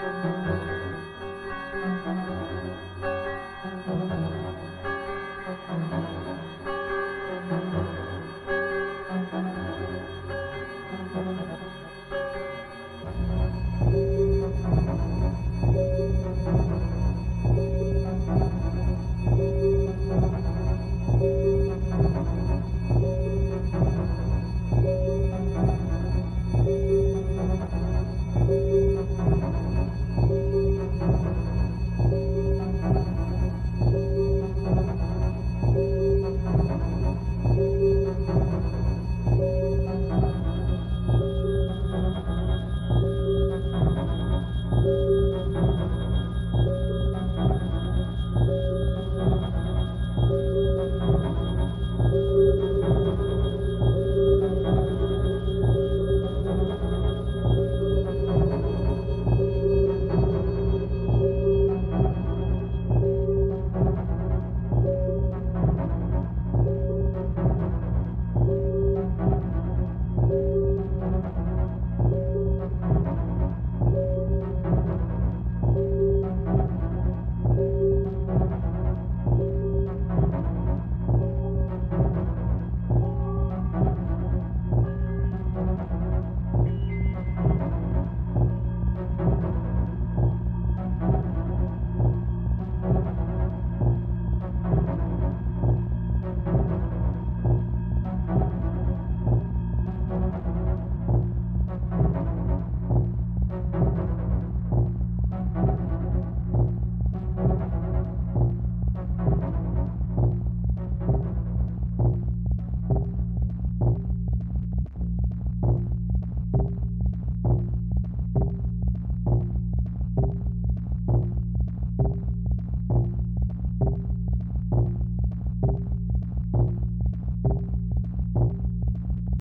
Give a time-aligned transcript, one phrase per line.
[0.00, 0.79] Música